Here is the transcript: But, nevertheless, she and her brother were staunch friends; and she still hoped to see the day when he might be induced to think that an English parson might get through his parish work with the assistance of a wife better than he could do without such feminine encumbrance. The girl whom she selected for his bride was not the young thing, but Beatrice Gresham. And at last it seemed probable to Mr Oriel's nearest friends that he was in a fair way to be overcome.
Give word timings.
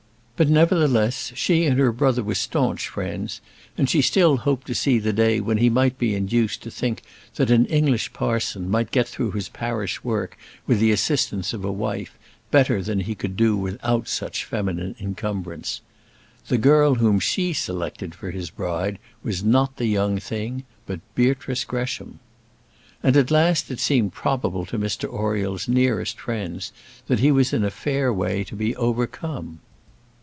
But, 0.37 0.49
nevertheless, 0.49 1.31
she 1.35 1.67
and 1.67 1.77
her 1.79 1.91
brother 1.91 2.23
were 2.23 2.33
staunch 2.33 2.87
friends; 2.87 3.41
and 3.77 3.87
she 3.87 4.01
still 4.01 4.37
hoped 4.37 4.65
to 4.65 4.73
see 4.73 4.97
the 4.97 5.13
day 5.13 5.39
when 5.39 5.59
he 5.59 5.69
might 5.69 5.99
be 5.99 6.15
induced 6.15 6.63
to 6.63 6.71
think 6.71 7.03
that 7.35 7.51
an 7.51 7.67
English 7.67 8.11
parson 8.11 8.67
might 8.67 8.89
get 8.89 9.07
through 9.07 9.33
his 9.33 9.49
parish 9.49 10.03
work 10.03 10.35
with 10.65 10.79
the 10.79 10.89
assistance 10.91 11.53
of 11.53 11.63
a 11.63 11.71
wife 11.71 12.17
better 12.49 12.81
than 12.81 13.01
he 13.01 13.13
could 13.13 13.37
do 13.37 13.55
without 13.55 14.07
such 14.07 14.43
feminine 14.43 14.95
encumbrance. 14.99 15.81
The 16.47 16.57
girl 16.57 16.95
whom 16.95 17.19
she 17.19 17.53
selected 17.53 18.15
for 18.15 18.31
his 18.31 18.49
bride 18.49 18.97
was 19.23 19.43
not 19.43 19.77
the 19.77 19.85
young 19.85 20.17
thing, 20.17 20.63
but 20.87 21.01
Beatrice 21.13 21.63
Gresham. 21.65 22.17
And 23.03 23.15
at 23.15 23.29
last 23.29 23.69
it 23.69 23.79
seemed 23.79 24.13
probable 24.13 24.65
to 24.65 24.79
Mr 24.79 25.07
Oriel's 25.07 25.67
nearest 25.67 26.19
friends 26.19 26.71
that 27.05 27.19
he 27.19 27.31
was 27.31 27.53
in 27.53 27.63
a 27.63 27.69
fair 27.69 28.11
way 28.11 28.43
to 28.45 28.55
be 28.55 28.75
overcome. 28.75 29.59